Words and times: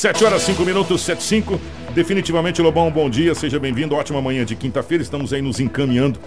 7 0.00 0.24
horas 0.24 0.40
5 0.44 0.64
minutos, 0.64 1.02
7 1.02 1.22
5. 1.22 1.60
Definitivamente, 1.94 2.62
Lobão, 2.62 2.90
bom 2.90 3.10
dia, 3.10 3.34
seja 3.34 3.60
bem-vindo. 3.60 3.94
Ótima 3.94 4.22
manhã 4.22 4.46
de 4.46 4.56
quinta-feira. 4.56 5.02
Estamos 5.02 5.30
aí 5.30 5.42
nos 5.42 5.60
encaminhando 5.60 6.18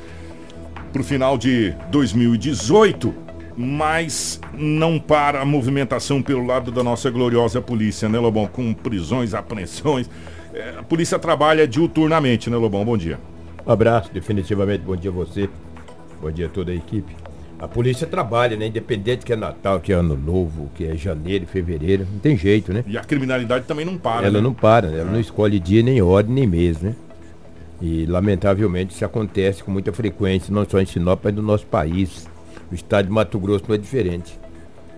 para 0.91 1.01
o 1.01 1.03
final 1.03 1.39
de 1.39 1.73
2018, 1.89 3.11
mas 3.57 4.39
não 4.55 4.99
para 4.99 5.41
a 5.41 5.45
movimentação 5.45 6.21
pelo 6.21 6.45
lado 6.45 6.71
da 6.71 6.83
nossa 6.83 7.09
gloriosa 7.09 7.59
polícia, 7.63 8.07
né, 8.07 8.19
Lobão? 8.19 8.45
Com 8.45 8.75
prisões, 8.75 9.33
apreensões. 9.33 10.07
É, 10.53 10.75
a 10.77 10.83
polícia 10.83 11.17
trabalha 11.17 11.67
diuturnamente, 11.67 12.51
né, 12.51 12.57
Lobão? 12.57 12.85
Bom 12.85 12.95
dia. 12.95 13.19
Um 13.65 13.71
abraço, 13.71 14.13
definitivamente. 14.13 14.83
Bom 14.83 14.95
dia 14.95 15.09
a 15.09 15.13
você. 15.15 15.49
Bom 16.21 16.29
dia 16.29 16.45
a 16.45 16.49
toda 16.49 16.71
a 16.71 16.75
equipe. 16.75 17.11
A 17.63 17.67
polícia 17.69 18.05
trabalha, 18.05 18.57
né? 18.57 18.67
Independente 18.67 19.25
que 19.25 19.31
é 19.31 19.37
Natal, 19.37 19.79
que 19.79 19.93
é 19.93 19.95
Ano 19.95 20.17
Novo, 20.17 20.69
que 20.75 20.85
é 20.85 20.97
janeiro, 20.97 21.47
fevereiro, 21.47 22.05
não 22.11 22.19
tem 22.19 22.37
jeito, 22.37 22.73
né? 22.73 22.83
E 22.85 22.97
a 22.97 23.01
criminalidade 23.01 23.63
também 23.63 23.85
não 23.85 23.97
para. 23.97 24.27
Ela 24.27 24.39
né? 24.39 24.41
não 24.41 24.53
para, 24.53 24.89
né? 24.89 24.99
ela 24.99 25.09
não 25.09 25.17
escolhe 25.17 25.61
dia, 25.61 25.81
nem 25.81 26.01
hora, 26.01 26.27
nem 26.27 26.45
mês, 26.45 26.81
né? 26.81 26.93
E 27.81 28.05
lamentavelmente 28.05 28.93
isso 28.93 29.05
acontece 29.05 29.63
com 29.63 29.71
muita 29.71 29.93
frequência, 29.93 30.53
não 30.53 30.67
só 30.69 30.81
em 30.81 30.85
Sinop, 30.85 31.21
mas 31.23 31.33
no 31.33 31.41
nosso 31.41 31.65
país. 31.65 32.27
O 32.69 32.75
estado 32.75 33.05
de 33.05 33.11
Mato 33.13 33.39
Grosso 33.39 33.63
não 33.65 33.75
é 33.75 33.77
diferente. 33.77 34.37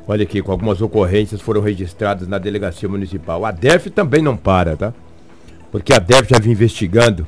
Olha 0.08 0.24
aqui, 0.24 0.42
com 0.42 0.52
algumas 0.52 0.82
ocorrências 0.82 1.42
foram 1.42 1.62
registradas 1.62 2.28
na 2.28 2.40
delegacia 2.40 2.90
municipal. 2.90 3.46
A 3.46 3.52
DEF 3.52 3.92
também 3.92 4.24
não 4.24 4.36
para, 4.36 4.76
tá? 4.76 4.92
Porque 5.72 5.94
a 5.94 6.00
DEF 6.00 6.32
já 6.32 6.40
vinha 6.40 6.54
investigando 6.54 7.28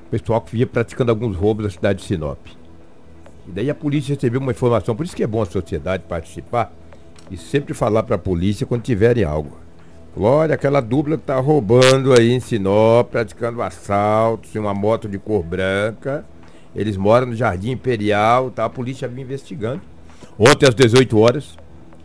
o 0.00 0.10
pessoal 0.10 0.40
que 0.40 0.52
vinha 0.52 0.66
praticando 0.66 1.10
alguns 1.10 1.36
roubos 1.36 1.66
na 1.66 1.70
cidade 1.70 1.98
de 1.98 2.06
Sinop. 2.06 2.38
E 3.46 3.50
daí 3.50 3.70
a 3.70 3.74
polícia 3.74 4.14
recebeu 4.14 4.40
uma 4.40 4.52
informação, 4.52 4.94
por 4.94 5.04
isso 5.04 5.16
que 5.16 5.22
é 5.22 5.26
bom 5.26 5.42
a 5.42 5.46
sociedade 5.46 6.04
participar 6.08 6.72
e 7.30 7.36
sempre 7.36 7.74
falar 7.74 8.02
para 8.02 8.16
a 8.16 8.18
polícia 8.18 8.66
quando 8.66 8.82
tiverem 8.82 9.24
algo. 9.24 9.56
Olha, 10.16 10.54
aquela 10.54 10.80
dupla 10.80 11.16
que 11.16 11.24
tá 11.24 11.40
roubando 11.40 12.12
aí 12.12 12.32
em 12.32 12.40
Sinop, 12.40 13.10
praticando 13.10 13.62
assaltos 13.62 14.54
em 14.54 14.58
uma 14.58 14.74
moto 14.74 15.08
de 15.08 15.18
cor 15.18 15.42
branca. 15.42 16.24
Eles 16.76 16.98
moram 16.98 17.28
no 17.28 17.34
Jardim 17.34 17.70
Imperial, 17.70 18.50
tá? 18.50 18.66
A 18.66 18.70
polícia 18.70 19.08
vinha 19.08 19.22
investigando. 19.22 19.80
Ontem 20.38 20.68
às 20.68 20.74
18 20.74 21.18
horas, 21.18 21.56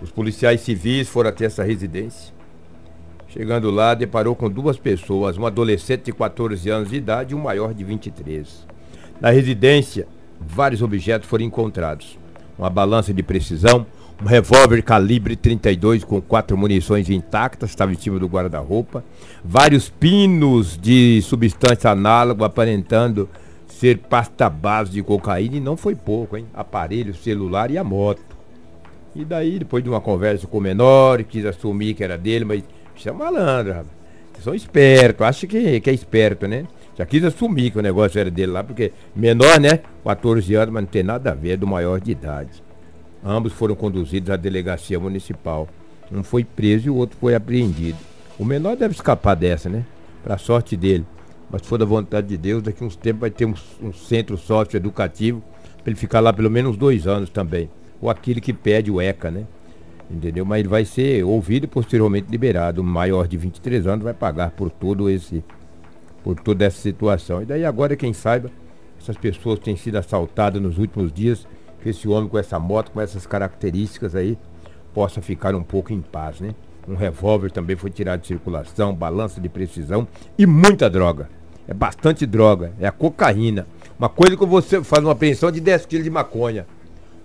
os 0.02 0.10
policiais 0.10 0.62
civis 0.62 1.10
foram 1.10 1.30
até 1.30 1.46
essa 1.46 1.64
residência. 1.64 2.34
Chegando 3.28 3.70
lá, 3.70 3.94
deparou 3.94 4.36
com 4.36 4.50
duas 4.50 4.78
pessoas, 4.78 5.38
um 5.38 5.46
adolescente 5.46 6.06
de 6.06 6.14
14 6.14 6.70
anos 6.70 6.90
de 6.90 6.96
idade 6.96 7.34
e 7.34 7.36
um 7.36 7.42
maior 7.42 7.74
de 7.74 7.84
23. 7.84 8.66
Na 9.20 9.32
residência, 9.32 10.08
vários 10.40 10.82
objetos 10.82 11.28
foram 11.28 11.46
encontrados. 11.46 12.18
Uma 12.58 12.70
balança 12.70 13.14
de 13.14 13.22
precisão, 13.22 13.86
um 14.22 14.26
revólver 14.26 14.82
calibre 14.82 15.36
32 15.36 16.04
com 16.04 16.20
quatro 16.22 16.58
munições 16.58 17.10
intactas, 17.10 17.70
estava 17.70 17.92
em 17.92 17.98
cima 17.98 18.18
do 18.18 18.28
guarda-roupa, 18.28 19.04
vários 19.44 19.90
pinos 19.90 20.78
de 20.78 21.22
substância 21.22 21.92
análoga 21.92 22.46
aparentando 22.46 23.30
ser 23.68 24.00
pasta 24.00 24.50
base 24.50 24.92
de 24.92 25.04
cocaína 25.04 25.58
e 25.58 25.60
não 25.60 25.78
foi 25.78 25.94
pouco, 25.94 26.36
hein? 26.36 26.48
Aparelho 26.54 27.14
celular 27.14 27.70
e 27.70 27.78
a 27.78 27.84
moto. 27.84 28.38
E 29.16 29.24
daí, 29.24 29.60
depois 29.60 29.84
de 29.84 29.90
uma 29.90 30.02
conversa 30.02 30.48
com 30.48 30.58
o 30.58 30.62
menor, 30.62 31.24
quis 31.24 31.46
assumir 31.46 31.94
que 31.94 32.04
era 32.04 32.18
dele, 32.18 32.46
mas 32.46 32.64
isso 32.96 33.08
é 33.08 33.12
malandro, 33.12 33.74
rapaz. 33.74 33.98
São 34.44 34.54
espertos, 34.54 35.26
acho 35.26 35.48
que, 35.48 35.80
que 35.80 35.90
é 35.90 35.94
esperto, 35.94 36.48
né? 36.48 36.66
Já 36.98 37.06
quis 37.06 37.24
assumir 37.24 37.70
que 37.70 37.78
o 37.78 37.82
negócio 37.82 38.20
era 38.20 38.32
dele 38.32 38.52
lá, 38.52 38.64
porque 38.64 38.92
menor, 39.16 39.60
né? 39.60 39.82
14 40.04 40.56
anos, 40.56 40.74
mas 40.74 40.84
não 40.84 40.90
tem 40.90 41.04
nada 41.04 41.32
a 41.32 41.36
ver, 41.36 41.52
é 41.52 41.58
do 41.58 41.68
maior 41.68 42.02
de 42.02 42.12
idade. 42.12 42.64
Ambos 43.24 43.54
foram 43.54 43.76
conduzidos 43.76 44.32
à 44.32 44.36
delegacia 44.36 45.00
municipal. 45.00 45.68
Um 46.12 46.24
foi 46.24 46.44
preso 46.44 46.88
e 46.88 46.90
o 46.90 46.96
outro 46.96 47.16
foi 47.20 47.36
apreendido. 47.36 47.98
O 48.40 48.46
menor 48.46 48.76
deve 48.76 48.96
escapar 48.96 49.36
dessa, 49.36 49.70
né? 49.70 49.86
Pra 50.24 50.38
sorte 50.40 50.76
dele. 50.76 51.06
Mas 51.52 51.62
se 51.62 51.68
for 51.68 51.78
da 51.78 51.86
vontade 51.86 52.28
de 52.28 52.38
Deus, 52.38 52.64
daqui 52.64 52.84
uns 52.84 52.96
tempos 52.96 53.22
vai 53.22 53.30
ter 53.30 53.46
um, 53.46 53.54
um 53.82 53.94
centro 53.94 54.36
sócio-educativo 54.38 55.44
para 55.84 55.92
ele 55.92 56.00
ficar 56.00 56.20
lá 56.20 56.34
pelo 56.34 56.50
menos 56.50 56.78
dois 56.78 57.06
anos 57.06 57.30
também. 57.30 57.70
Ou 58.02 58.10
aquele 58.10 58.42
que 58.42 58.54
pede 58.54 58.90
o 58.90 59.00
ECA, 59.00 59.30
né? 59.30 59.46
Entendeu? 60.10 60.46
Mas 60.46 60.60
ele 60.60 60.70
vai 60.70 60.84
ser 60.84 61.24
ouvido 61.24 61.66
e 61.66 61.68
posteriormente 61.68 62.28
liberado. 62.30 62.82
O 62.82 62.84
maior 62.84 63.28
de 63.28 63.38
23 63.38 63.86
anos 63.86 64.04
vai 64.04 64.14
pagar 64.14 64.52
por 64.52 64.70
todo 64.72 65.10
esse 65.10 65.44
por 66.24 66.40
toda 66.40 66.66
essa 66.66 66.80
situação. 66.80 67.42
E 67.42 67.46
daí 67.46 67.66
agora, 67.66 67.96
quem 67.96 68.14
saiba, 68.14 68.52
essas 69.00 69.18
pessoas 69.18 69.60
têm 69.60 69.76
sido 69.76 69.98
assaltadas 69.98 70.62
nos 70.62 70.78
últimos 70.78 71.12
dias, 71.12 71.48
que 71.82 71.90
esse 71.90 72.08
homem 72.08 72.30
com 72.30 72.38
essa 72.38 72.60
moto, 72.60 72.92
com 72.92 73.02
essas 73.02 73.26
características 73.26 74.16
aí, 74.16 74.38
possa 74.94 75.22
ficar 75.22 75.56
um 75.56 75.64
pouco 75.64 75.94
em 75.94 76.02
paz, 76.02 76.40
né? 76.40 76.56
Um 76.88 76.96
revólver 76.96 77.52
também 77.52 77.76
foi 77.76 77.90
tirado 77.90 78.22
de 78.22 78.28
circulação, 78.28 78.96
balança 78.96 79.42
de 79.42 79.50
precisão 79.50 80.08
e 80.38 80.46
muita 80.46 80.90
droga. 80.90 81.30
É 81.68 81.74
bastante 81.74 82.26
droga, 82.26 82.72
é 82.80 82.88
a 82.88 82.92
cocaína. 82.92 83.68
Uma 84.00 84.08
coisa 84.08 84.38
que 84.38 84.46
você 84.46 84.82
faz 84.84 85.04
uma 85.04 85.12
apreensão 85.12 85.52
de 85.52 85.60
10 85.60 85.86
quilos 85.86 86.06
de 86.06 86.10
maconha. 86.10 86.66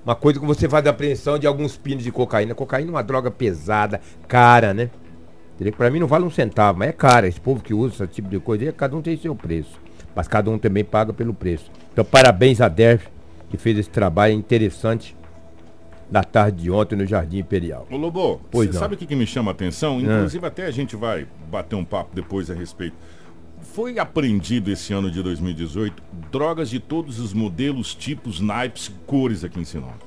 Uma 0.04 0.16
coisa 0.16 0.40
que 0.40 0.46
você 0.46 0.68
faz 0.68 0.84
a 0.84 0.90
apreensão 0.90 1.38
de 1.38 1.46
alguns 1.46 1.76
pinos 1.76 2.02
de 2.02 2.10
cocaína. 2.10 2.56
Cocaína 2.56 2.90
é 2.90 2.94
uma 2.94 3.04
droga 3.04 3.30
pesada, 3.30 4.00
cara, 4.26 4.74
né? 4.74 4.90
Entendeu? 5.54 5.72
Pra 5.74 5.90
mim 5.90 5.98
não 5.98 6.06
vale 6.06 6.24
um 6.24 6.30
centavo, 6.30 6.78
mas 6.78 6.88
é 6.88 6.92
caro. 6.92 7.26
Esse 7.26 7.40
povo 7.40 7.62
que 7.62 7.74
usa 7.74 8.04
esse 8.04 8.14
tipo 8.14 8.28
de 8.28 8.38
coisa, 8.38 8.72
cada 8.72 8.96
um 8.96 9.02
tem 9.02 9.16
seu 9.16 9.34
preço. 9.34 9.80
Mas 10.14 10.28
cada 10.28 10.50
um 10.50 10.58
também 10.58 10.84
paga 10.84 11.12
pelo 11.12 11.32
preço. 11.32 11.70
Então 11.92 12.04
parabéns 12.04 12.60
a 12.60 12.68
DERF, 12.68 13.08
que 13.50 13.56
fez 13.56 13.78
esse 13.78 13.90
trabalho 13.90 14.34
interessante 14.34 15.16
na 16.10 16.22
tarde 16.22 16.64
de 16.64 16.70
ontem 16.70 16.94
no 16.94 17.06
Jardim 17.06 17.38
Imperial. 17.38 17.86
Ô 17.90 17.96
Lobo, 17.96 18.40
você 18.52 18.72
sabe 18.74 18.94
o 18.94 18.98
que, 18.98 19.06
que, 19.06 19.16
me 19.16 19.26
chama 19.26 19.50
a 19.50 19.52
atenção? 19.52 19.96
Ah. 19.96 20.02
Inclusive 20.02 20.46
até 20.46 20.66
a 20.66 20.70
gente 20.70 20.94
vai 20.94 21.26
bater 21.50 21.74
um 21.74 21.84
papo 21.84 22.14
depois 22.14 22.50
a 22.50 22.54
respeito. 22.54 22.94
Foi 23.62 23.98
apreendido 23.98 24.70
esse 24.70 24.92
ano 24.92 25.10
de 25.10 25.22
2018 25.22 26.02
drogas 26.30 26.68
de 26.68 26.78
todos 26.78 27.18
os 27.18 27.32
modelos, 27.32 27.94
tipos, 27.94 28.40
naipes, 28.40 28.92
cores 29.06 29.42
aqui 29.42 29.58
em 29.58 29.64
Sinop. 29.64 30.02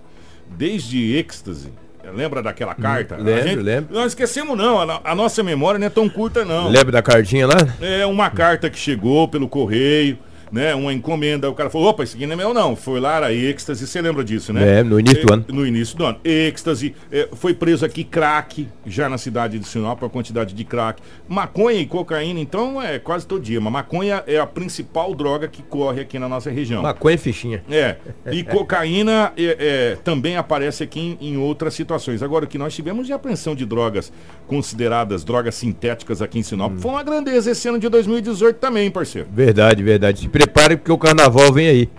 Desde 0.56 1.16
êxtase, 1.16 1.72
Lembra 2.12 2.42
daquela 2.42 2.76
carta? 2.76 3.16
Lembro, 3.18 3.44
gente, 3.44 3.62
lembro. 3.62 3.96
Não 3.96 4.06
esquecemos 4.06 4.58
não, 4.58 4.80
a, 4.82 5.02
a, 5.04 5.16
nossa 5.16 5.42
memória 5.44 5.80
não 5.80 5.88
é 5.88 5.90
tão 5.90 6.08
curta 6.10 6.44
não. 6.46 6.70
Lembra 6.70 6.92
da 6.92 7.02
cartinha 7.02 7.48
lá? 7.48 7.58
É, 7.82 8.06
uma 8.06 8.30
carta 8.30 8.70
que 8.70 8.78
chegou 8.78 9.28
pelo 9.28 9.48
correio, 9.48 10.18
né, 10.52 10.76
uma 10.76 10.94
encomenda, 10.94 11.50
o 11.50 11.54
cara 11.54 11.70
falou, 11.70 11.90
opa, 11.90 12.04
isso 12.04 12.16
aqui 12.16 12.26
não 12.26 12.34
é 12.34 12.36
meu 12.36 12.54
não, 12.54 12.76
foi 12.76 13.00
lá 13.00 13.26
a 13.26 13.34
êxtase, 13.34 13.88
você 13.88 14.02
lembra 14.02 14.24
disso, 14.24 14.54
né? 14.54 14.80
É, 14.80 14.84
no 14.84 15.00
início 15.00 15.20
é, 15.20 15.26
do 15.26 15.34
ano. 15.34 15.46
No 15.50 15.66
início 15.66 15.98
do 15.98 16.06
ano. 16.06 16.20
Êxtase, 16.24 16.96
é, 17.12 17.30
foi 17.34 17.54
preso 17.54 17.86
aqui 17.86 18.04
crack, 18.04 18.68
já 18.86 19.10
na 19.10 19.18
cidade 19.18 19.60
de 19.60 19.68
Sinop, 19.68 20.04
a 20.04 20.10
quantidade 20.10 20.54
de 20.54 20.64
crack. 20.64 21.02
Maconha 21.28 21.80
e 21.80 21.86
cocaína, 21.86 22.40
então, 22.40 22.82
é 22.82 23.00
quase 23.00 23.26
todo 23.26 23.42
dia, 23.42 23.60
mas 23.60 23.72
maconha 23.72 24.24
é 24.28 24.38
a 24.38 24.46
principal 24.46 25.14
droga 25.14 25.48
que 25.48 25.62
corre 25.62 26.02
aqui 26.02 26.20
na 26.20 26.30
nossa 26.30 26.50
região. 26.50 26.82
Maconha 26.82 27.16
e 27.16 27.18
fichinha. 27.18 27.64
É, 27.70 27.98
e 28.32 28.44
cocaína 28.44 29.34
é, 29.38 29.58
é, 29.60 29.98
também 30.04 30.38
aparece 30.38 30.84
aqui 30.84 31.18
em, 31.20 31.34
em 31.34 31.38
outras 31.38 31.74
situações. 31.74 32.22
Agora, 32.22 32.46
o 32.46 32.48
que 32.48 32.58
nós 32.58 32.74
tivemos 32.74 33.08
de 33.08 33.14
apreensão 33.14 33.56
de 33.56 33.66
drogas 33.66 34.12
consideradas 34.48 35.24
drogas 35.24 35.56
sintéticas 35.56 36.22
aqui 36.22 36.40
em 36.40 36.44
Sinop, 36.44 36.74
hum. 36.74 36.78
foi 36.78 36.92
uma 36.92 37.04
grandeza 37.04 37.52
esse 37.52 37.68
ano 37.68 37.80
de 37.80 37.90
2018 37.90 38.58
também, 38.58 38.92
parceiro. 38.92 39.28
Verdade, 39.32 39.84
verdade. 39.84 40.28
Prepare 40.36 40.76
porque 40.76 40.92
o 40.92 40.98
carnaval 40.98 41.54
vem 41.54 41.70
aí. 41.70 41.90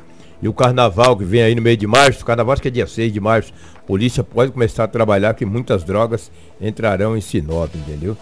E 0.42 0.46
o 0.46 0.52
carnaval 0.52 1.16
que 1.16 1.24
vem 1.24 1.40
aí 1.40 1.54
no 1.54 1.62
meio 1.62 1.78
de 1.78 1.86
março, 1.86 2.20
o 2.20 2.26
carnaval 2.26 2.52
acho 2.52 2.60
que 2.60 2.68
é 2.68 2.70
dia 2.70 2.86
6 2.86 3.10
de 3.10 3.18
março, 3.18 3.50
a 3.74 3.80
polícia 3.80 4.22
pode 4.22 4.52
começar 4.52 4.84
a 4.84 4.86
trabalhar 4.86 5.32
que 5.32 5.46
muitas 5.46 5.82
drogas 5.82 6.30
entrarão 6.60 7.16
em 7.16 7.22
Sinop, 7.22 7.74
entendeu? 7.74 8.14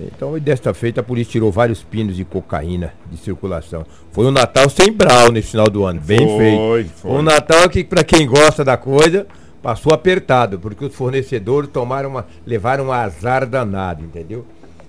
Então, 0.00 0.38
desta 0.38 0.72
feita, 0.72 1.02
a 1.02 1.04
polícia 1.04 1.32
tirou 1.32 1.52
vários 1.52 1.84
pinos 1.84 2.16
de 2.16 2.24
cocaína 2.24 2.94
de 3.12 3.18
circulação. 3.18 3.84
Foi 4.12 4.24
um 4.24 4.30
Natal 4.30 4.70
sem 4.70 4.90
brau 4.90 5.30
nesse 5.30 5.50
final 5.50 5.68
do 5.68 5.84
ano, 5.84 6.00
bem 6.00 6.26
foi, 6.26 6.38
feito. 6.38 6.90
Foi. 6.96 7.10
Um 7.10 7.20
Natal 7.20 7.68
que, 7.68 7.84
para 7.84 8.02
quem 8.02 8.26
gosta 8.26 8.64
da 8.64 8.78
coisa, 8.78 9.26
passou 9.62 9.92
apertado, 9.92 10.58
porque 10.58 10.86
os 10.86 10.94
fornecedores 10.94 11.68
tomaram 11.70 12.08
uma, 12.08 12.26
levaram 12.46 12.86
um 12.86 12.92
azar 12.92 13.44
danado, 13.44 14.02
entendeu? 14.02 14.46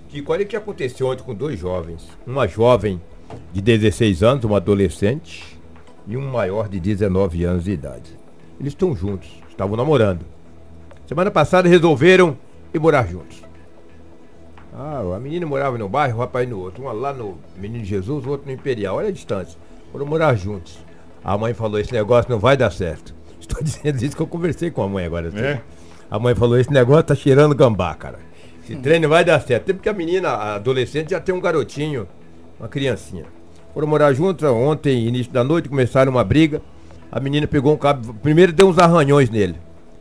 Que 0.08 0.24
olha 0.26 0.44
o 0.44 0.48
que 0.48 0.56
aconteceu 0.56 1.08
ontem 1.08 1.24
com 1.24 1.34
dois 1.34 1.60
jovens. 1.60 2.08
Uma 2.26 2.48
jovem 2.48 2.98
de 3.52 3.60
16 3.60 4.22
anos, 4.22 4.44
um 4.44 4.54
adolescente, 4.54 5.58
e 6.06 6.16
um 6.16 6.30
maior 6.30 6.68
de 6.68 6.80
19 6.80 7.44
anos 7.44 7.64
de 7.64 7.72
idade. 7.72 8.18
Eles 8.58 8.72
estão 8.72 8.94
juntos, 8.94 9.28
estavam 9.48 9.76
namorando. 9.76 10.24
Semana 11.06 11.30
passada 11.30 11.68
resolveram 11.68 12.36
ir 12.72 12.78
morar 12.78 13.06
juntos. 13.06 13.42
Ah, 14.74 15.02
a 15.14 15.20
menina 15.20 15.44
morava 15.46 15.76
no 15.76 15.88
bairro, 15.88 16.16
o 16.16 16.20
rapaz 16.20 16.48
no 16.48 16.58
outro. 16.58 16.82
Um 16.82 16.92
lá 16.92 17.12
no 17.12 17.36
Menino 17.56 17.84
Jesus, 17.84 18.24
o 18.24 18.30
outro 18.30 18.46
no 18.46 18.52
Imperial. 18.52 18.96
Olha 18.96 19.08
a 19.08 19.12
distância. 19.12 19.58
Foram 19.90 20.06
morar 20.06 20.34
juntos. 20.34 20.78
A 21.22 21.36
mãe 21.36 21.52
falou: 21.52 21.78
esse 21.78 21.92
negócio 21.92 22.30
não 22.30 22.38
vai 22.38 22.56
dar 22.56 22.72
certo. 22.72 23.14
Estou 23.38 23.62
dizendo 23.62 24.02
isso 24.02 24.16
que 24.16 24.22
eu 24.22 24.26
conversei 24.26 24.70
com 24.70 24.82
a 24.82 24.88
mãe 24.88 25.04
agora. 25.04 25.30
É? 25.38 25.60
A 26.10 26.18
mãe 26.18 26.34
falou: 26.34 26.58
esse 26.58 26.72
negócio 26.72 27.02
tá 27.02 27.14
cheirando 27.14 27.54
gambá, 27.54 27.94
cara. 27.94 28.18
Esse 28.64 28.76
treino 28.76 29.08
vai 29.08 29.24
dar 29.24 29.40
certo. 29.40 29.64
Até 29.64 29.72
porque 29.74 29.88
a 29.88 29.92
menina, 29.92 30.30
a 30.30 30.54
adolescente, 30.54 31.10
já 31.10 31.20
tem 31.20 31.34
um 31.34 31.40
garotinho 31.40 32.08
uma 32.62 32.68
criancinha. 32.68 33.24
Foram 33.74 33.88
morar 33.88 34.12
juntos 34.12 34.48
ontem, 34.48 35.08
início 35.08 35.32
da 35.32 35.42
noite, 35.42 35.68
começaram 35.68 36.12
uma 36.12 36.22
briga. 36.22 36.62
A 37.10 37.18
menina 37.18 37.46
pegou 37.46 37.74
um 37.74 37.76
cabo, 37.76 38.14
primeiro 38.14 38.52
deu 38.52 38.68
uns 38.68 38.78
arranhões 38.78 39.28
nele. 39.28 39.56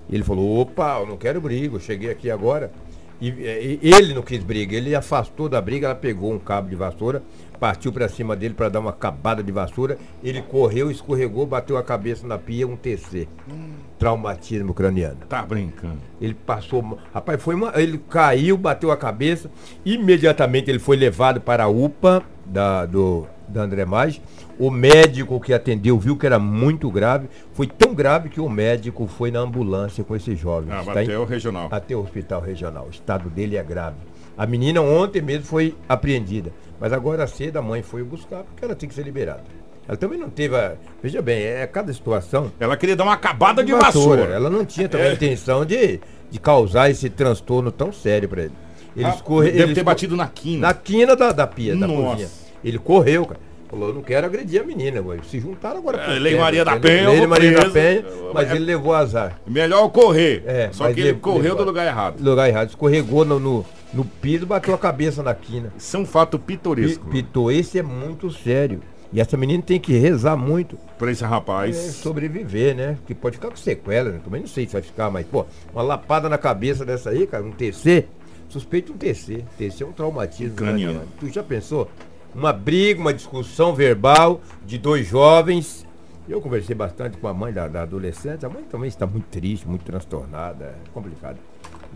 Ele 0.08 0.24
falou: 0.24 0.60
opa, 0.60 1.00
eu 1.00 1.08
não 1.08 1.18
quero 1.18 1.42
briga, 1.42 1.76
eu 1.76 1.80
cheguei 1.80 2.12
aqui 2.12 2.30
agora. 2.30 2.72
E, 3.20 3.30
e, 3.30 3.80
ele 3.84 4.14
não 4.14 4.22
quis 4.24 4.44
briga, 4.44 4.76
ele 4.76 4.96
afastou 4.96 5.48
da 5.48 5.62
briga, 5.62 5.88
ela 5.88 5.96
pegou 5.96 6.34
um 6.34 6.40
cabo 6.40 6.70
de 6.70 6.76
vassoura, 6.76 7.22
partiu 7.60 7.94
para 7.94 8.10
cima 8.10 8.36
dele 8.36 8.56
para 8.56 8.68
dar 8.68 8.80
uma 8.80 8.92
cabada 8.92 9.44
de 9.44 9.52
vassoura, 9.52 9.98
ele 10.24 10.42
correu, 10.42 10.90
escorregou, 10.90 11.46
bateu 11.46 11.78
a 11.78 11.84
cabeça 11.84 12.26
na 12.26 12.40
pia, 12.40 12.68
um 12.68 12.76
TC. 12.76 13.28
Hum. 13.48 13.74
Traumatismo 14.00 14.74
craniano. 14.74 15.18
Tá 15.30 15.44
brincando. 15.44 16.00
Ele 16.20 16.34
passou, 16.34 16.98
rapaz, 17.14 17.42
foi 17.42 17.54
uma, 17.54 17.72
ele 17.80 18.00
caiu, 18.10 18.58
bateu 18.58 18.90
a 18.92 18.98
cabeça, 18.98 19.52
imediatamente 19.86 20.72
ele 20.72 20.80
foi 20.80 20.98
levado 20.98 21.40
para 21.40 21.66
a 21.66 21.68
UPA 21.68 22.24
da, 22.46 22.86
do, 22.86 23.26
da 23.48 23.62
André 23.64 23.86
Mais. 23.86 24.22
O 24.60 24.70
médico 24.70 25.40
que 25.40 25.54
atendeu 25.54 25.98
viu 25.98 26.18
que 26.18 26.26
era 26.26 26.38
muito 26.38 26.90
grave. 26.92 27.28
Foi 27.54 27.68
tão 27.68 27.94
grave 27.94 28.30
que 28.30 28.40
o 28.40 28.50
médico 28.50 29.08
foi 29.08 29.32
na 29.32 29.40
ambulância 29.40 30.04
com 30.04 30.16
esse 30.16 30.36
jovem. 30.36 30.72
Ah, 30.72 30.84
até 30.86 31.04
em, 31.04 31.16
o 31.16 31.26
regional. 31.26 31.68
Até 31.72 31.96
o 31.96 32.02
hospital 32.02 32.42
regional. 32.42 32.86
O 32.88 32.92
estado 32.92 33.30
dele 33.30 33.58
é 33.58 33.64
grave. 33.64 33.98
A 34.38 34.46
menina 34.46 34.82
ontem 34.82 35.22
mesmo 35.22 35.46
foi 35.46 35.76
apreendida. 35.88 36.52
Mas 36.80 36.94
agora 36.94 37.28
cedo 37.28 37.58
a 37.58 37.62
mãe 37.62 37.82
foi 37.82 38.04
buscar 38.04 38.44
porque 38.44 38.66
ela 38.66 38.76
tem 38.76 38.88
que 38.90 38.96
ser 38.96 39.04
liberada. 39.04 39.44
Ela 39.88 39.98
também 39.98 40.20
não 40.20 40.30
teve. 40.30 40.56
A... 40.56 40.76
Veja 41.02 41.22
bem, 41.22 41.44
é 41.44 41.68
cada 41.68 41.92
situação. 41.94 42.52
Ela 42.60 42.78
queria 42.78 42.96
dar 42.96 43.04
uma 43.04 43.14
acabada 43.14 43.64
de, 43.64 43.74
de 43.74 43.78
vassoura. 43.78 44.22
vassoura. 44.22 44.36
Ela 44.36 44.50
não 44.50 44.66
tinha 44.66 44.88
também 44.88 45.08
é. 45.08 45.10
a 45.12 45.14
intenção 45.14 45.66
de, 45.66 46.00
de 46.30 46.40
causar 46.40 46.90
esse 46.90 47.10
transtorno 47.10 47.72
tão 47.72 47.92
sério 47.92 48.30
para 48.30 48.44
ele. 48.44 48.54
Ele 48.96 49.06
ah, 49.06 49.10
escorre, 49.10 49.52
deve 49.52 49.64
ele 49.64 49.76
ter 49.76 49.84
batido 49.84 50.16
na 50.16 50.28
quina. 50.28 50.68
Na 50.68 50.74
quina 50.74 51.16
da, 51.16 51.32
da 51.32 51.48
pia, 51.48 51.76
Nossa. 51.76 51.94
da 51.94 52.10
cozinha. 52.10 52.30
Ele 52.64 52.78
correu, 52.78 53.26
cara. 53.26 53.40
Falou, 53.72 53.88
eu 53.88 53.96
não 53.96 54.02
quero 54.02 54.28
agredir 54.28 54.62
a 54.62 54.66
menina, 54.66 55.02
ué. 55.02 55.20
Se 55.30 55.40
juntaram 55.40 55.78
agora. 55.78 55.98
É, 55.98 56.20
Lei 56.20 56.38
Maria 56.38 56.66
da 56.66 56.78
Penha. 56.78 57.10
Lei 57.10 57.26
Maria 57.26 57.52
da 57.54 57.70
Penha, 57.70 58.04
mas 58.34 58.50
é, 58.50 58.56
ele 58.58 58.66
levou 58.66 58.94
azar. 58.94 59.40
Melhor 59.48 59.88
correr. 59.88 60.44
É, 60.46 60.70
só 60.74 60.92
que 60.92 61.00
ele 61.00 61.14
correu 61.14 61.56
do 61.56 61.64
lugar 61.64 61.88
errado. 61.88 62.18
Do 62.18 62.30
lugar 62.30 62.50
errado. 62.50 62.68
Escorregou 62.68 63.24
no, 63.24 63.40
no, 63.40 63.66
no 63.94 64.04
piso 64.04 64.46
bateu 64.46 64.74
a 64.74 64.78
cabeça 64.78 65.24
na 65.24 65.34
quina. 65.34 65.72
Isso 65.78 65.96
é 65.96 66.00
um 66.02 66.06
fato 66.06 66.38
pitoresco. 66.38 67.10
Pito, 67.10 67.50
esse 67.50 67.80
é 67.80 67.84
muito 67.84 68.30
sério. 68.30 68.82
E 69.14 69.22
essa 69.22 69.38
menina 69.38 69.64
tem 69.64 69.80
que 69.80 69.94
rezar 69.94 70.36
muito. 70.36 70.78
Pra 70.98 71.10
esse 71.10 71.24
rapaz. 71.24 71.78
É, 71.78 71.92
sobreviver, 71.92 72.76
né? 72.76 72.98
Que 73.08 73.16
pode 73.16 73.38
ficar 73.38 73.50
com 73.50 73.56
sequela, 73.56 74.10
né? 74.10 74.20
Também 74.24 74.42
não 74.42 74.48
sei 74.48 74.66
se 74.66 74.74
vai 74.74 74.82
ficar, 74.82 75.10
mas, 75.10 75.26
pô, 75.26 75.46
uma 75.74 75.82
lapada 75.82 76.28
na 76.28 76.38
cabeça 76.38 76.86
dessa 76.86 77.10
aí, 77.10 77.26
cara, 77.26 77.44
um 77.44 77.52
TC. 77.52 78.06
Suspeito 78.52 78.94
um 78.94 78.98
TC. 78.98 79.44
TC 79.58 79.84
é 79.84 79.88
um 79.88 79.92
traumatismo. 79.92 80.56
Craniano. 80.56 81.04
Tu 81.20 81.30
já 81.30 81.42
pensou? 81.42 81.90
uma 82.34 82.54
briga, 82.54 83.00
uma 83.00 83.14
discussão 83.14 83.74
verbal 83.74 84.42
de 84.66 84.78
dois 84.78 85.08
jovens. 85.08 85.86
Eu 86.28 86.40
conversei 86.40 86.76
bastante 86.76 87.18
com 87.18 87.28
a 87.28 87.34
mãe 87.34 87.52
da, 87.52 87.68
da 87.68 87.82
adolescente. 87.82 88.46
A 88.46 88.50
mãe 88.50 88.64
também 88.64 88.88
está 88.88 89.06
muito 89.06 89.26
triste, 89.26 89.68
muito 89.68 89.84
transtornada, 89.84 90.66
é 90.66 90.76
complicado. 90.94 91.38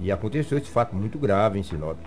E 0.02 0.12
aconteceu 0.12 0.58
esse 0.58 0.70
fato 0.70 0.96
muito 0.96 1.18
grave 1.18 1.58
em 1.60 1.64
Sinop. 1.64 1.98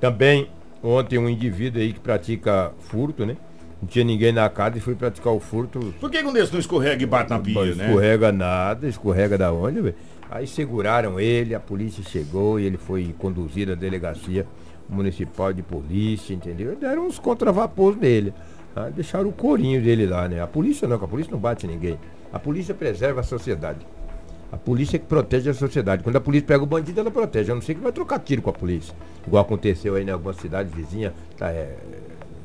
Também 0.00 0.50
ontem 0.82 1.18
um 1.18 1.28
indivíduo 1.28 1.80
aí 1.80 1.92
que 1.92 2.00
pratica 2.00 2.72
furto, 2.78 3.24
né? 3.24 3.36
Não 3.80 3.88
tinha 3.88 4.04
ninguém 4.04 4.32
na 4.32 4.48
casa 4.50 4.76
e 4.76 4.80
foi 4.80 4.94
praticar 4.96 5.32
o 5.32 5.40
furto. 5.40 5.94
Por 6.00 6.10
que 6.10 6.22
um 6.22 6.32
desses 6.32 6.50
não 6.50 6.58
escorrega 6.58 7.02
e 7.02 7.06
bate 7.06 7.30
na 7.30 7.38
pia, 7.38 7.54
não 7.54 7.76
né? 7.76 7.86
Escorrega 7.86 8.32
nada, 8.32 8.88
escorrega 8.88 9.38
da 9.38 9.52
onde, 9.52 9.80
velho? 9.80 9.94
Aí 10.30 10.46
seguraram 10.46 11.18
ele, 11.18 11.54
a 11.54 11.60
polícia 11.60 12.02
chegou 12.04 12.60
e 12.60 12.64
ele 12.64 12.76
foi 12.76 13.14
conduzido 13.18 13.72
à 13.72 13.74
delegacia 13.74 14.46
municipal 14.88 15.52
de 15.52 15.62
polícia, 15.62 16.34
entendeu? 16.34 16.76
Deram 16.76 17.06
uns 17.06 17.18
contravapores 17.18 17.98
nele. 17.98 18.34
Tá? 18.74 18.88
Deixaram 18.90 19.28
o 19.28 19.32
corinho 19.32 19.82
dele 19.82 20.06
lá, 20.06 20.28
né? 20.28 20.40
A 20.40 20.46
polícia 20.46 20.86
não, 20.86 20.96
a 20.96 21.08
polícia 21.08 21.32
não 21.32 21.38
bate 21.38 21.66
ninguém. 21.66 21.98
A 22.32 22.38
polícia 22.38 22.74
preserva 22.74 23.20
a 23.20 23.22
sociedade. 23.22 23.86
A 24.50 24.56
polícia 24.56 24.96
é 24.96 24.98
que 24.98 25.06
protege 25.06 25.50
a 25.50 25.54
sociedade. 25.54 26.02
Quando 26.02 26.16
a 26.16 26.20
polícia 26.20 26.46
pega 26.46 26.62
o 26.62 26.66
bandido, 26.66 27.00
ela 27.00 27.10
protege. 27.10 27.50
Eu 27.50 27.54
não 27.54 27.62
sei 27.62 27.74
que 27.74 27.80
vai 27.80 27.92
trocar 27.92 28.18
tiro 28.18 28.40
com 28.40 28.50
a 28.50 28.52
polícia. 28.52 28.94
Igual 29.26 29.42
aconteceu 29.42 29.94
aí 29.94 30.04
em 30.04 30.10
algumas 30.10 30.36
cidades 30.36 30.72
vizinhas, 30.72 31.12
tá, 31.36 31.50
é, 31.50 31.76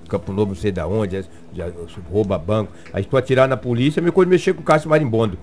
Campo 0.09 0.33
Novo, 0.33 0.49
não 0.49 0.55
sei 0.55 0.71
da 0.71 0.85
onde, 0.85 1.23
já, 1.53 1.71
rouba 2.11 2.37
banco. 2.37 2.73
Aí 2.91 3.05
tu 3.05 3.15
atirar 3.15 3.47
na 3.47 3.55
polícia, 3.55 4.01
é 4.01 4.03
me 4.03 4.11
coisa 4.11 4.29
mexer 4.29 4.53
com 4.53 4.61
o 4.61 4.63
Cássio 4.63 4.89
Marimbondo. 4.89 5.37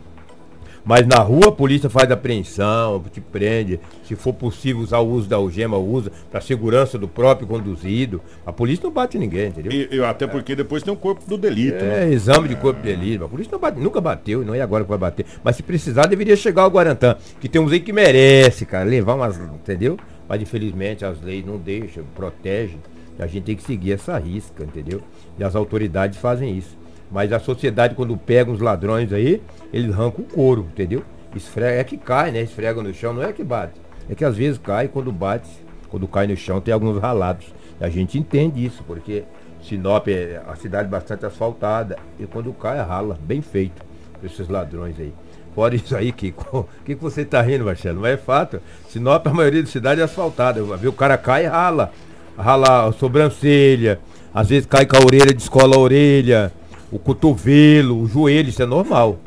Mas 0.85 1.06
na 1.06 1.19
rua 1.19 1.49
a 1.49 1.53
polícia 1.53 1.91
faz 1.91 2.11
apreensão, 2.11 3.03
te 3.12 3.21
prende. 3.21 3.79
Se 4.05 4.17
for 4.17 4.32
possível 4.32 4.82
usar 4.82 4.99
o 4.99 5.09
uso 5.09 5.29
da 5.29 5.37
algema, 5.37 5.77
usa 5.77 6.11
para 6.31 6.41
segurança 6.41 6.99
do 6.99 7.06
próprio 7.06 7.47
conduzido. 7.47 8.21
A 8.44 8.53
polícia 8.53 8.85
não 8.85 8.93
bate 8.93 9.19
ninguém, 9.19 9.49
entendeu? 9.49 9.73
E, 9.73 9.97
e 9.97 10.05
até 10.05 10.27
porque 10.27 10.56
depois 10.56 10.82
tem 10.82 10.93
o 10.93 10.97
corpo 10.97 11.29
do 11.29 11.37
delito. 11.37 11.85
É, 11.85 12.06
né? 12.06 12.12
exame 12.12 12.49
de 12.49 12.56
corpo 12.56 12.81
de 12.81 12.94
delito. 12.94 13.25
A 13.25 13.29
polícia 13.29 13.56
bate, 13.59 13.79
nunca 13.79 14.00
bateu, 14.00 14.44
não 14.44 14.55
é 14.55 14.61
agora 14.61 14.85
que 14.85 14.91
vai 14.91 14.99
bater. 14.99 15.27
Mas 15.44 15.56
se 15.56 15.62
precisar, 15.62 16.06
deveria 16.06 16.37
chegar 16.37 16.62
ao 16.62 16.71
Guarantã. 16.71 17.17
Que 17.41 17.49
tem 17.49 17.61
uns 17.61 17.73
aí 17.73 17.81
que 17.81 17.93
merece, 17.93 18.65
cara, 18.65 18.85
levar 18.85 19.15
umas. 19.15 19.38
Entendeu? 19.38 19.99
Mas 20.29 20.41
infelizmente 20.41 21.05
as 21.05 21.21
leis 21.21 21.44
não 21.44 21.59
deixam, 21.59 22.05
protegem. 22.15 22.79
A 23.19 23.27
gente 23.27 23.44
tem 23.44 23.56
que 23.56 23.62
seguir 23.62 23.93
essa 23.93 24.17
risca, 24.17 24.65
entendeu? 24.65 25.03
E 25.38 25.44
as 25.44 25.55
autoridades 25.55 26.19
fazem 26.19 26.56
isso. 26.56 26.80
Mas 27.11 27.33
a 27.33 27.41
sociedade, 27.41 27.95
quando 27.95 28.17
pega 28.17 28.51
uns 28.51 28.61
ladrões 28.61 29.12
aí, 29.12 29.43
eles 29.73 29.93
arrancam 29.93 30.25
o 30.25 30.29
couro, 30.29 30.69
entendeu? 30.73 31.03
Esfrega, 31.35 31.81
é 31.81 31.85
que 31.85 31.97
cai, 31.97 32.31
né? 32.31 32.43
Esfrega 32.43 32.83
no 32.83 32.95
chão, 32.95 33.12
não 33.12 33.23
é 33.23 33.33
que 33.33 33.43
bate. 33.43 33.81
É 34.09 34.15
que 34.15 34.25
às 34.25 34.37
vezes 34.37 34.59
cai, 34.59 34.89
quando 34.89 35.11
bate, 35.11 35.49
quando 35.89 36.07
cai 36.07 36.27
no 36.27 36.37
chão, 36.37 36.61
tem 36.61 36.73
alguns 36.73 37.01
ralados. 37.01 37.53
A 37.81 37.89
gente 37.89 38.19
entende 38.19 38.65
isso, 38.65 38.85
porque 38.87 39.25
Sinop 39.62 40.07
é 40.09 40.41
a 40.47 40.55
cidade 40.55 40.89
bastante 40.89 41.27
asfaltada. 41.27 41.97
E 42.19 42.27
quando 42.27 42.53
cai, 42.53 42.79
rala, 42.79 43.19
bem 43.21 43.43
feito, 43.43 43.83
esses 44.23 44.49
ladrões 44.49 44.99
aí. 44.99 45.13
Fora 45.55 45.75
isso 45.75 45.97
aí, 45.97 46.13
Kiko. 46.13 46.69
O 46.81 46.85
que, 46.85 46.95
que 46.95 47.03
você 47.03 47.25
tá 47.25 47.43
rindo, 47.43 47.65
Marcelo? 47.65 48.01
Não 48.01 48.06
é 48.06 48.17
fato. 48.17 48.61
Sinop, 48.89 49.27
a 49.27 49.35
maioria 49.35 49.63
da 49.63 49.69
cidade 49.69 50.01
é 50.01 50.05
asfaltada. 50.05 50.63
O 50.63 50.93
cara 50.93 51.19
cai 51.19 51.45
e 51.45 51.49
rala. 51.49 51.93
Rala 52.39 52.87
a 52.87 52.93
sobrancelha. 52.93 53.99
Às 54.33 54.49
vezes 54.49 54.67
cai 54.67 54.87
com 54.87 54.97
a 54.97 55.01
orelha, 55.05 55.35
descola 55.35 55.75
a 55.75 55.79
orelha 55.79 56.53
o 56.91 56.99
cotovelo, 56.99 58.01
o 58.03 58.07
joelho, 58.07 58.49
isso 58.49 58.63
é 58.63 58.67
normal. 58.67 59.19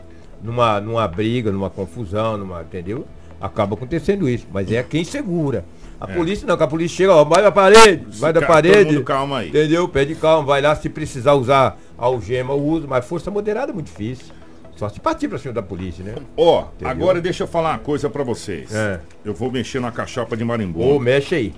Numa, 0.41 0.81
numa 0.81 1.07
briga, 1.07 1.51
numa 1.51 1.69
confusão, 1.69 2.37
numa, 2.37 2.61
entendeu? 2.61 3.05
Acaba 3.39 3.75
acontecendo 3.75 4.27
isso, 4.27 4.47
mas 4.51 4.71
é 4.71 4.83
quem 4.83 5.03
segura. 5.03 5.65
A 5.99 6.11
é. 6.11 6.13
polícia 6.13 6.45
não, 6.45 6.57
que 6.57 6.63
a 6.63 6.67
polícia 6.67 6.97
chega, 6.97 7.13
ó, 7.13 7.23
vai 7.23 7.41
da 7.41 7.51
parede, 7.51 8.13
se 8.13 8.19
vai 8.19 8.33
da 8.33 8.41
parede. 8.41 9.01
calma 9.03 9.39
aí. 9.39 9.49
Entendeu? 9.49 9.87
Pede 9.87 10.15
calma, 10.15 10.45
vai 10.45 10.61
lá, 10.61 10.75
se 10.75 10.89
precisar 10.89 11.33
usar 11.33 11.77
algema, 11.97 12.53
usa, 12.53 12.85
mas 12.87 13.05
força 13.05 13.31
moderada 13.31 13.71
é 13.71 13.73
muito 13.73 13.87
difícil. 13.87 14.33
Só 14.75 14.89
se 14.89 14.99
partir 14.99 15.27
pra 15.27 15.37
cima 15.37 15.53
da 15.53 15.61
polícia, 15.61 16.03
né? 16.03 16.15
Ó, 16.35 16.65
oh, 16.65 16.87
agora 16.87 17.21
deixa 17.21 17.43
eu 17.43 17.47
falar 17.47 17.71
uma 17.71 17.79
coisa 17.79 18.09
pra 18.09 18.23
vocês. 18.23 18.73
É. 18.73 18.99
Eu 19.23 19.33
vou 19.33 19.51
mexer 19.51 19.79
na 19.79 19.91
cachapa 19.91 20.35
de 20.35 20.43
marimbondo. 20.43 20.85
Ô, 20.85 20.95
oh, 20.95 20.99
mexe 20.99 21.35
aí. 21.35 21.53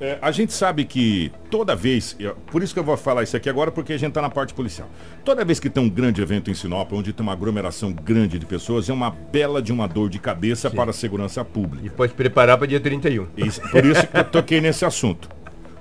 É, 0.00 0.18
a 0.20 0.30
gente 0.30 0.52
sabe 0.52 0.84
que 0.84 1.32
toda 1.50 1.74
vez, 1.74 2.16
por 2.50 2.62
isso 2.62 2.74
que 2.74 2.78
eu 2.78 2.84
vou 2.84 2.96
falar 2.96 3.22
isso 3.22 3.36
aqui 3.36 3.48
agora, 3.48 3.70
porque 3.70 3.94
a 3.94 3.98
gente 3.98 4.10
está 4.10 4.20
na 4.20 4.28
parte 4.28 4.52
policial. 4.52 4.88
Toda 5.24 5.44
vez 5.44 5.58
que 5.58 5.70
tem 5.70 5.82
um 5.82 5.88
grande 5.88 6.20
evento 6.20 6.50
em 6.50 6.54
Sinop, 6.54 6.92
onde 6.92 7.12
tem 7.12 7.22
uma 7.22 7.32
aglomeração 7.32 7.92
grande 7.92 8.38
de 8.38 8.44
pessoas, 8.44 8.88
é 8.90 8.92
uma 8.92 9.10
bela 9.10 9.62
de 9.62 9.72
uma 9.72 9.88
dor 9.88 10.10
de 10.10 10.18
cabeça 10.18 10.68
Sim. 10.68 10.76
para 10.76 10.90
a 10.90 10.92
segurança 10.92 11.44
pública. 11.44 11.86
E 11.86 11.90
pode 11.90 12.12
preparar 12.12 12.58
para 12.58 12.66
dia 12.66 12.80
31. 12.80 13.26
Isso, 13.36 13.60
por 13.70 13.84
isso 13.86 14.06
que 14.06 14.18
eu 14.18 14.24
toquei 14.24 14.60
nesse 14.60 14.84
assunto. 14.84 15.28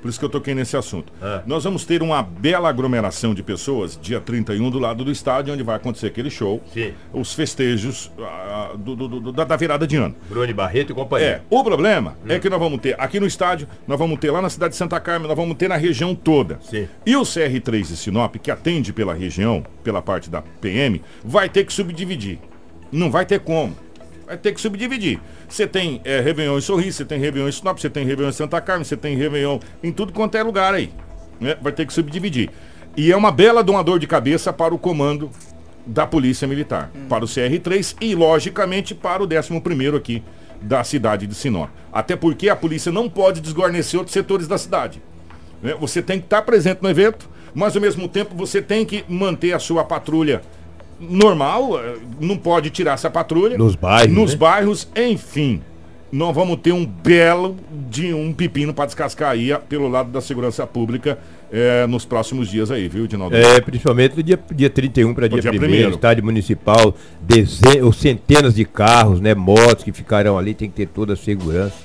Por 0.06 0.10
isso 0.10 0.20
que 0.20 0.26
eu 0.26 0.30
toquei 0.30 0.54
nesse 0.54 0.78
assunto. 0.78 1.12
Ah. 1.20 1.42
Nós 1.48 1.64
vamos 1.64 1.84
ter 1.84 2.04
uma 2.04 2.22
bela 2.22 2.70
aglomeração 2.70 3.34
de 3.34 3.42
pessoas 3.42 3.98
dia 4.00 4.22
31 4.22 4.70
do 4.70 4.78
lado 4.78 5.04
do 5.04 5.12
estádio, 5.12 5.52
onde 5.52 5.64
vai 5.64 5.78
acontecer 5.78 6.06
aquele 6.06 6.30
show. 6.30 6.62
Sim. 6.72 6.94
Os 7.12 7.34
festejos 7.34 8.12
uh, 8.16 8.78
do, 8.78 8.96
do, 8.96 9.08
do, 9.08 9.32
da, 9.32 9.44
da, 9.44 9.56
virada 9.56 9.88
de 9.88 9.96
ano. 9.96 10.16
Bruno 10.30 10.54
Barreto 10.54 10.92
e 10.92 10.94
companhia. 10.94 11.28
É. 11.28 11.42
O 11.50 11.64
problema 11.64 12.16
hum. 12.24 12.32
é 12.32 12.38
que 12.38 12.48
nós 12.48 12.60
vamos 12.60 12.80
ter 12.82 12.96
aqui 13.00 13.20
no 13.20 13.26
estádio, 13.26 13.68
nós 13.88 13.98
vamos 13.98 14.20
ter 14.20 14.30
lá 14.30 14.44
na 14.44 14.50
cidade 14.52 14.74
de 14.74 14.78
Santa 14.78 15.00
Carmen, 15.00 15.28
nós 15.28 15.36
vamos 15.36 15.58
ter 15.58 15.68
na 15.68 15.76
região 15.76 16.14
toda. 16.14 16.60
Sim. 16.62 16.88
E 17.04 17.16
o 17.16 17.24
CR3 17.24 17.88
de 17.88 17.98
Sinop, 17.98 18.36
que 18.36 18.52
atende 18.52 18.94
pela 18.94 19.16
região, 19.16 19.66
pela 19.84 20.04
parte 20.04 20.30
da 20.30 20.44
PM, 20.62 21.02
vai 21.24 21.50
ter 21.50 21.66
que 21.66 21.74
subdividir. 21.74 22.38
Não 22.92 23.10
vai 23.10 23.26
ter 23.26 23.40
como 23.40 23.76
vai 24.26 24.38
ter 24.38 24.54
que 24.54 24.62
subdividir. 24.62 25.20
Você 25.48 25.68
tem 25.68 26.02
é, 26.04 26.20
Réveillon 26.20 26.58
em 26.58 26.62
Sorriso, 26.62 26.98
você 26.98 27.06
tem 27.06 27.20
Réveillon 27.20 27.48
em 27.48 27.52
Sinop, 27.52 27.78
você 27.78 27.90
tem 27.90 28.06
Réveillon 28.06 28.30
em 28.30 28.34
Santa 28.34 28.60
Carmen, 28.62 28.84
você 28.84 28.98
tem 28.98 29.16
Réveillon 29.16 29.60
em 29.84 29.92
tudo 29.92 30.12
quanto 30.12 30.36
é 30.36 30.44
lugar 30.44 30.74
aí. 30.74 30.92
Né? 31.40 31.56
Vai 31.62 31.72
ter 31.72 31.86
que 31.86 31.94
subdividir. 31.94 32.50
E 32.98 33.12
é 33.12 33.16
uma 33.16 33.32
bela 33.32 33.64
doador 33.64 34.00
de 34.00 34.08
cabeça 34.08 34.54
para 34.54 34.74
o 34.74 34.80
comando 34.80 35.30
da 35.86 36.08
Polícia 36.08 36.48
Militar, 36.48 36.90
hum. 36.96 37.08
para 37.08 37.24
o 37.24 37.28
CR3 37.28 37.96
e, 38.02 38.16
logicamente, 38.16 38.96
para 38.96 39.22
o 39.22 39.28
11 39.28 39.96
aqui 39.96 40.24
da 40.62 40.84
cidade 40.84 41.28
de 41.28 41.36
Sinop. 41.36 41.70
Até 41.92 42.16
porque 42.16 42.50
a 42.50 42.56
polícia 42.56 42.92
não 42.92 43.10
pode 43.10 43.42
desguarnecer 43.42 44.00
outros 44.00 44.14
setores 44.14 44.48
da 44.48 44.58
cidade. 44.58 45.02
Né? 45.62 45.76
Você 45.80 46.02
tem 46.02 46.20
que 46.20 46.26
estar 46.26 46.42
presente 46.42 46.82
no 46.82 46.90
evento, 46.90 47.30
mas 47.54 47.76
ao 47.76 47.82
mesmo 47.82 48.08
tempo 48.08 48.36
você 48.36 48.62
tem 48.62 48.86
que 48.86 49.06
manter 49.08 49.54
a 49.54 49.60
sua 49.60 49.84
patrulha 49.84 50.42
normal, 51.00 51.80
eh, 51.80 51.96
não 52.20 52.38
pode 52.38 52.70
tirar 52.70 52.94
essa 52.94 53.10
patrulha. 53.10 53.58
Nos 53.58 53.76
bairros. 53.76 54.16
Nos 54.16 54.32
né? 54.32 54.38
bairros, 54.38 54.88
enfim. 54.96 55.62
Nós 56.12 56.34
vamos 56.34 56.58
ter 56.58 56.72
um 56.72 56.86
belo 56.86 57.58
de 57.90 58.14
um 58.14 58.32
pepino 58.32 58.74
para 58.74 58.86
descascar 58.86 59.32
aí 59.32 59.50
pelo 59.68 59.90
lado 59.90 60.12
da 60.12 60.22
segurança 60.22 60.66
pública 60.66 61.18
é, 61.52 61.86
nos 61.88 62.06
próximos 62.06 62.50
dias 62.50 62.72
aí, 62.72 62.88
viu, 62.88 63.08
Dinaldo? 63.08 63.36
É, 63.36 63.60
principalmente 63.60 64.16
do 64.16 64.24
dia, 64.24 64.40
dia 64.54 64.70
31 64.70 65.14
para 65.14 65.28
dia, 65.28 65.42
dia 65.42 65.52
1 65.52 65.90
estádio 65.90 66.24
municipal, 66.24 66.96
dezenas, 67.20 67.96
centenas 67.98 68.56
de 68.56 68.64
carros, 68.66 69.20
né, 69.20 69.36
motos 69.36 69.84
que 69.84 69.92
ficarão 69.92 70.38
ali, 70.38 70.54
tem 70.54 70.70
que 70.70 70.76
ter 70.76 70.88
toda 70.88 71.14
a 71.14 71.16
segurança. 71.18 71.76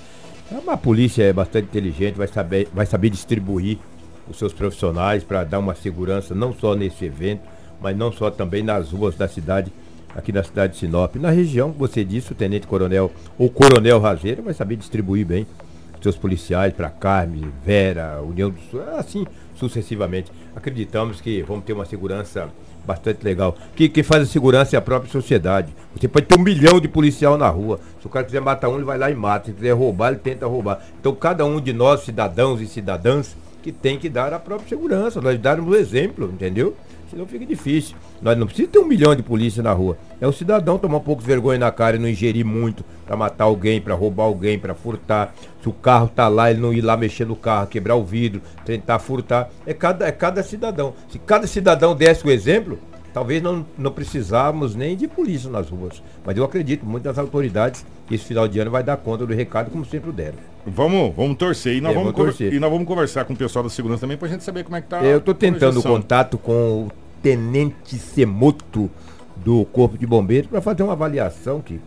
A 0.67 0.77
polícia 0.77 1.23
é 1.23 1.33
bastante 1.33 1.65
inteligente, 1.65 2.15
vai 2.15 2.27
saber, 2.27 2.69
vai 2.73 2.87
saber 2.87 3.11
distribuir 3.11 3.79
os 4.29 4.39
seus 4.39 4.53
profissionais 4.53 5.25
para 5.25 5.45
dar 5.45 5.59
uma 5.59 5.75
segurança 5.75 6.35
não 6.35 6.53
só 6.53 6.75
nesse 6.75 7.05
evento, 7.05 7.43
mas 7.81 7.97
não 7.97 8.13
só 8.13 8.31
também 8.31 8.63
nas 8.63 8.91
ruas 8.91 9.17
da 9.17 9.29
cidade, 9.29 9.73
aqui 10.15 10.33
na 10.33 10.43
cidade 10.43 10.75
de 10.75 10.79
Sinop. 10.79 11.17
Na 11.17 11.31
região, 11.31 11.73
você 11.73 12.05
disse, 12.05 12.33
o 12.33 12.35
Tenente 12.35 12.67
Coronel 12.67 13.11
ou 13.39 13.49
Coronel 13.49 14.01
Razeiro 14.01 14.43
vai 14.43 14.55
saber 14.55 14.77
distribuir 14.77 15.27
bem 15.27 15.47
seus 16.03 16.17
policiais 16.17 16.73
para 16.73 16.89
Carme, 16.89 17.47
Vera, 17.65 18.23
União 18.23 18.51
do 18.51 18.59
Sul, 18.71 18.83
assim 18.97 19.27
sucessivamente. 19.55 20.33
Acreditamos 20.57 21.21
que 21.21 21.43
vamos 21.43 21.65
ter 21.65 21.75
uma 21.75 21.85
segurança 21.85 22.49
bastante 22.87 23.23
legal. 23.23 23.55
Que 23.77 23.89
quem 23.89 24.03
faz 24.03 24.23
a 24.23 24.27
segurança 24.27 24.75
é 24.75 24.79
a 24.79 24.83
própria 24.83 25.13
sociedade. 25.13 25.75
Você 25.95 26.09
pode 26.09 26.27
ter 26.27 26.39
um 26.39 26.43
milhão 26.43 26.81
de 26.81 26.89
policial 26.89 27.37
na 27.37 27.49
rua. 27.49 27.79
Se 28.01 28.07
o 28.07 28.11
cara 28.11 28.25
quiser 28.25 28.41
matar 28.41 28.71
um, 28.71 28.77
ele 28.77 28.85
vai 28.85 28.97
lá 28.97 29.11
e 29.11 29.15
mata. 29.15 29.47
Se 29.47 29.53
quiser 29.53 29.73
roubar, 29.73 30.09
ele 30.09 30.21
tenta 30.21 30.47
roubar. 30.47 30.83
Então 30.99 31.15
cada 31.15 31.45
um 31.45 31.61
de 31.61 31.73
nós, 31.73 32.01
cidadãos 32.01 32.61
e 32.61 32.67
cidadãs, 32.67 33.37
que 33.63 33.71
tem 33.71 33.99
que 33.99 34.09
dar 34.09 34.33
a 34.33 34.39
própria 34.39 34.69
segurança, 34.69 35.21
nós 35.21 35.39
darmos 35.39 35.71
o 35.71 35.77
exemplo, 35.77 36.31
entendeu? 36.33 36.75
Senão 37.11 37.27
fica 37.27 37.45
difícil. 37.45 37.97
Nós 38.23 38.39
não 38.39 38.47
precisamos 38.47 38.73
ter 38.73 38.79
um 38.79 38.87
milhão 38.87 39.17
de 39.17 39.23
polícia 39.23 39.63
na 39.63 39.73
rua. 39.73 39.99
É 40.21 40.27
o 40.27 40.33
cidadão 40.33 40.79
tomar 40.79 40.99
um 40.99 41.01
pouco 41.01 41.23
de 41.23 41.27
vergonha 41.27 41.59
na 41.59 41.73
cara 41.73 41.97
e 41.97 41.99
não 41.99 42.09
ingerir 42.09 42.47
muito 42.47 42.85
para 43.05 43.17
matar 43.17 43.45
alguém, 43.45 43.81
para 43.81 43.95
roubar 43.95 44.25
alguém, 44.25 44.59
para 44.59 44.75
furtar. 44.75 45.35
Se 45.61 45.69
o 45.69 45.73
carro 45.73 46.09
tá 46.09 46.29
lá, 46.29 46.51
ele 46.51 46.61
não 46.61 46.73
ir 46.73 46.83
lá 46.83 46.97
mexer 46.97 47.27
no 47.27 47.35
carro, 47.35 47.67
quebrar 47.67 47.97
o 47.97 48.05
vidro, 48.05 48.41
tentar 48.65 49.01
furtar. 49.01 49.51
É 49.67 49.75
cada, 49.75 50.07
é 50.07 50.13
cada 50.13 50.43
cidadão. 50.43 50.95
Se 51.09 51.19
cada 51.19 51.49
cidadão 51.49 51.97
desse 51.97 52.25
o 52.25 52.31
exemplo, 52.31 52.79
talvez 53.13 53.43
não, 53.43 53.67
não 53.77 53.91
precisávamos 53.91 54.77
nem 54.77 54.97
de 54.97 55.09
polícia 55.09 55.51
nas 55.51 55.69
ruas. 55.69 56.01
Mas 56.25 56.37
eu 56.37 56.45
acredito 56.45 56.87
muito 56.87 57.05
nas 57.05 57.19
autoridades 57.19 57.85
esse 58.11 58.25
final 58.25 58.49
de 58.49 58.59
ano 58.59 58.71
vai 58.71 58.83
dar 58.83 58.97
conta 58.97 59.25
do 59.25 59.33
recado, 59.33 59.71
como 59.71 59.85
sempre 59.85 60.11
deram. 60.11 60.35
Vamos, 60.67 61.15
vamos 61.15 61.37
torcer. 61.37 61.77
E 61.77 61.81
nós, 61.81 61.93
é, 61.93 61.95
vamos, 61.95 62.13
torcer. 62.13 62.53
E 62.53 62.59
nós 62.59 62.71
vamos 62.71 62.87
conversar 62.87 63.25
com 63.25 63.33
o 63.33 63.37
pessoal 63.37 63.63
da 63.63 63.71
segurança 63.71 64.01
também 64.01 64.17
para 64.17 64.27
a 64.27 64.31
gente 64.31 64.45
saber 64.45 64.65
como 64.65 64.77
é 64.77 64.81
que 64.81 64.89
tá. 64.89 65.03
Eu 65.03 65.19
estou 65.19 65.35
tentando 65.35 65.83
contato 65.83 66.37
com 66.37 66.87
o 66.87 66.93
Tenente 67.23 67.97
Semoto 67.99 68.91
do 69.37 69.65
Corpo 69.67 69.97
de 69.97 70.07
Bombeiros 70.07 70.51
para 70.51 70.61
fazer 70.61 70.83
uma 70.83 70.93
avaliação 70.93 71.61
que 71.61 71.81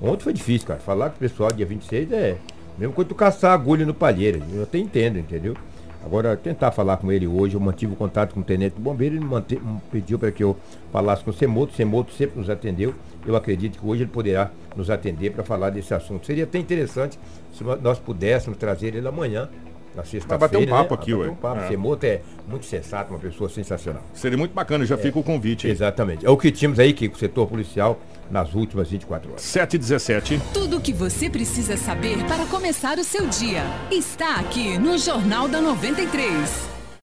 ontem 0.00 0.24
foi 0.24 0.32
difícil, 0.32 0.66
cara. 0.66 0.80
Falar 0.80 1.10
com 1.10 1.16
o 1.16 1.18
pessoal 1.18 1.52
dia 1.52 1.66
26 1.66 2.12
é 2.12 2.36
mesmo 2.78 2.92
quando 2.92 3.08
tu 3.08 3.14
caçar 3.14 3.52
agulha 3.52 3.86
no 3.86 3.94
palheiro. 3.94 4.42
Eu 4.52 4.62
até 4.62 4.78
entendo, 4.78 5.18
entendeu? 5.18 5.56
Agora, 6.04 6.36
tentar 6.36 6.70
falar 6.70 6.98
com 6.98 7.10
ele 7.10 7.26
hoje, 7.26 7.56
eu 7.56 7.60
mantive 7.60 7.92
o 7.92 7.96
contato 7.96 8.32
com 8.32 8.38
o 8.38 8.44
tenente 8.44 8.80
bombeiro, 8.80 9.16
ele 9.16 9.24
mante, 9.24 9.60
pediu 9.90 10.16
para 10.16 10.30
que 10.30 10.44
eu 10.44 10.56
falasse 10.92 11.24
com 11.24 11.30
o 11.30 11.32
Semoto, 11.32 11.72
o 11.72 11.76
Semoto 11.76 12.12
sempre 12.12 12.38
nos 12.38 12.48
atendeu. 12.48 12.94
Eu 13.26 13.34
acredito 13.34 13.76
que 13.76 13.84
hoje 13.84 14.04
ele 14.04 14.10
poderá 14.10 14.52
nos 14.76 14.88
atender 14.88 15.32
para 15.32 15.42
falar 15.42 15.70
desse 15.70 15.92
assunto. 15.92 16.24
Seria 16.24 16.44
até 16.44 16.60
interessante 16.60 17.18
se 17.52 17.64
nós 17.82 17.98
pudéssemos 17.98 18.56
trazer 18.56 18.94
ele 18.94 19.08
amanhã 19.08 19.48
na 19.96 20.04
sexta-feira. 20.04 20.38
bater 20.38 20.58
um 20.58 20.66
papo 20.66 20.94
né? 20.94 21.00
aqui, 21.00 21.14
ué. 21.14 21.28
Um 21.28 21.34
papo. 21.34 21.60
É. 21.62 21.68
Semoto 21.68 22.06
é 22.06 22.20
muito 22.46 22.66
sensato, 22.66 23.12
uma 23.12 23.18
pessoa 23.18 23.48
sensacional. 23.48 24.02
Seria 24.12 24.36
muito 24.36 24.52
bacana, 24.52 24.84
já 24.84 24.94
é. 24.94 24.98
fica 24.98 25.18
o 25.18 25.22
convite. 25.22 25.66
Aí. 25.66 25.72
Exatamente. 25.72 26.26
É 26.26 26.30
o 26.30 26.36
que 26.36 26.52
tínhamos 26.52 26.78
aí, 26.78 26.92
que 26.92 27.08
o 27.08 27.16
setor 27.16 27.46
policial 27.46 27.98
nas 28.30 28.54
últimas 28.54 28.90
24 28.90 29.30
horas. 29.30 29.42
7 29.42 29.74
e 29.74 29.78
17. 29.78 30.40
Tudo 30.52 30.76
o 30.76 30.80
que 30.80 30.92
você 30.92 31.30
precisa 31.30 31.76
saber 31.76 32.22
para 32.24 32.44
começar 32.46 32.98
o 32.98 33.04
seu 33.04 33.26
dia 33.26 33.62
está 33.90 34.36
aqui 34.36 34.78
no 34.78 34.98
Jornal 34.98 35.48
da 35.48 35.60
93. 35.60 36.75